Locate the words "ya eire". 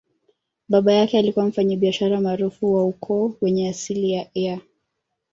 4.13-4.61